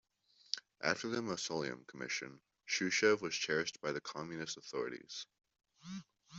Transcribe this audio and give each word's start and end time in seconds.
After 0.81 1.09
the 1.09 1.21
mausoleum 1.21 1.85
commission, 1.85 2.41
Shchusev 2.67 3.21
was 3.21 3.35
cherished 3.35 3.79
by 3.81 3.91
the 3.91 4.01
Communist 4.01 4.57
authorities. 4.57 5.27